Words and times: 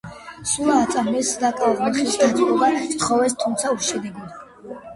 სულა 0.51 0.77
აწამეს 0.85 1.29
და 1.43 1.51
კალმახის 1.59 2.17
დათმობა 2.23 2.73
სთხოვეს, 2.97 3.39
თუმცა 3.45 3.77
უშედეგოდ. 3.79 4.45